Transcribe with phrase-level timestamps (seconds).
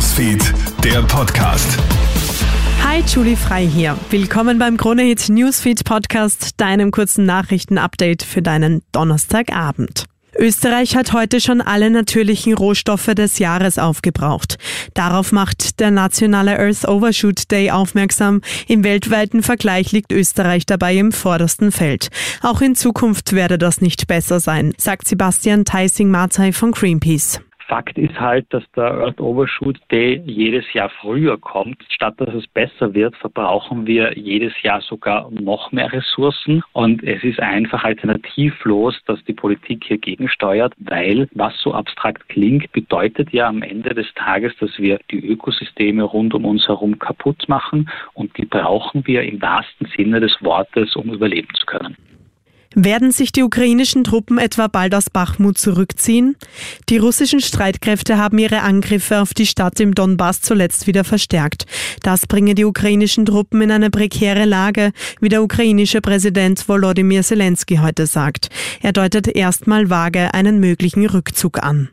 [0.00, 1.76] Newsfeed, der Podcast.
[2.82, 3.98] Hi, Julie Frei hier.
[4.08, 10.06] Willkommen beim Kronehit Newsfeed Podcast, deinem kurzen Nachrichtenupdate für deinen Donnerstagabend.
[10.38, 14.56] Österreich hat heute schon alle natürlichen Rohstoffe des Jahres aufgebraucht.
[14.94, 18.40] Darauf macht der nationale Earth Overshoot Day aufmerksam.
[18.68, 22.08] Im weltweiten Vergleich liegt Österreich dabei im vordersten Feld.
[22.40, 27.42] Auch in Zukunft werde das nicht besser sein, sagt Sebastian Theising-Marzai von Greenpeace.
[27.70, 31.80] Fakt ist halt, dass der Earth Overshoot Day jedes Jahr früher kommt.
[31.88, 36.64] Statt dass es besser wird, verbrauchen wir jedes Jahr sogar noch mehr Ressourcen.
[36.72, 42.72] Und es ist einfach alternativlos, dass die Politik hier gegensteuert, weil was so abstrakt klingt,
[42.72, 47.48] bedeutet ja am Ende des Tages, dass wir die Ökosysteme rund um uns herum kaputt
[47.48, 47.88] machen.
[48.14, 51.96] Und die brauchen wir im wahrsten Sinne des Wortes, um überleben zu können.
[52.76, 56.36] Werden sich die ukrainischen Truppen etwa bald aus Bachmut zurückziehen?
[56.88, 61.66] Die russischen Streitkräfte haben ihre Angriffe auf die Stadt im Donbass zuletzt wieder verstärkt.
[62.04, 67.78] Das bringe die ukrainischen Truppen in eine prekäre Lage, wie der ukrainische Präsident Volodymyr Zelensky
[67.78, 68.50] heute sagt.
[68.80, 71.88] Er deutet erstmal vage einen möglichen Rückzug an.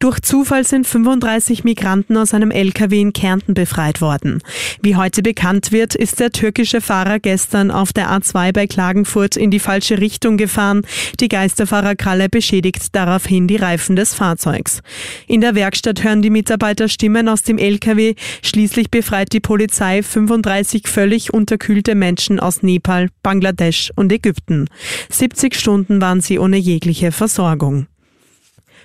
[0.00, 4.40] Durch Zufall sind 35 Migranten aus einem LKW in Kärnten befreit worden.
[4.80, 9.50] Wie heute bekannt wird, ist der türkische Fahrer gestern auf der A2 bei Klagenfurt in
[9.50, 10.82] die falsche Richtung gefahren.
[11.18, 14.82] Die Geisterfahrerkralle beschädigt daraufhin die Reifen des Fahrzeugs.
[15.26, 18.14] In der Werkstatt hören die Mitarbeiter Stimmen aus dem LKW.
[18.44, 24.66] Schließlich befreit die Polizei 35 völlig unterkühlte Menschen aus Nepal, Bangladesch und Ägypten.
[25.10, 27.88] 70 Stunden waren sie ohne jegliche Versorgung.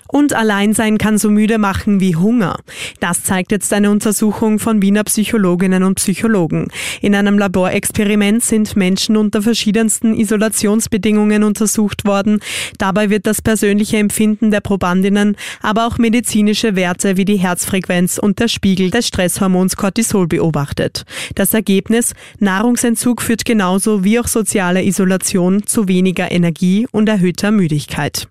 [0.08, 2.60] Und Alleinsein kann so müde machen wie Hunger.
[3.00, 6.68] Das zeigt jetzt eine Untersuchung von Wiener Psychologinnen und Psychologen.
[7.02, 12.40] In einem Laborexperiment sind Menschen unter verschiedensten Isolationsbedingungen untersucht worden.
[12.78, 18.40] Dabei wird das persönliche Empfinden der Probandinnen, aber auch medizinische Werte wie die Herzfrequenz und
[18.40, 21.06] der Spiegel des Stresshormons Cortisol beobachtet.
[21.36, 28.28] Das Ergebnis, Nahrungsentzug führt genauso wie auch soziale Isolation zu weniger Energie und erhöhter Müdigkeit.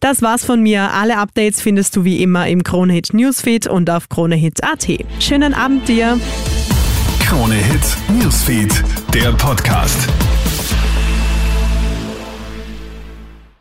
[0.00, 0.92] Das war's von mir.
[0.92, 4.86] Alle Updates findest du wie immer im Kronehit Newsfeed und auf kronehit.at.
[5.20, 6.18] Schönen Abend dir.
[7.20, 8.82] Kronehit Newsfeed,
[9.12, 10.08] der Podcast.